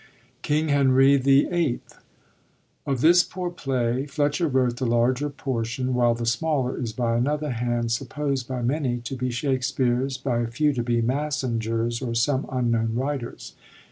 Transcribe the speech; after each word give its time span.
King 0.41 0.69
Henry 0.69 1.15
VIII.— 1.17 1.79
Of 2.87 3.01
this 3.01 3.21
poor 3.23 3.51
play, 3.51 4.07
Fletcher 4.07 4.47
wrote 4.47 4.77
the 4.77 4.87
larger 4.87 5.29
portion, 5.29 5.93
while 5.93 6.15
the 6.15 6.25
smaller 6.25 6.75
is 6.75 6.91
by 6.91 7.15
another 7.15 7.51
hand, 7.51 7.91
supposed 7.91 8.47
by 8.47 8.63
many 8.63 8.97
to 9.01 9.15
be 9.15 9.29
Bhakspere^s, 9.29 10.17
by 10.23 10.39
a 10.39 10.47
few 10.47 10.73
to 10.73 10.81
be 10.81 11.03
Massinger's 11.03 12.01
or 12.01 12.15
some 12.15 12.47
unknown 12.51 12.95
writer's. 12.95 13.53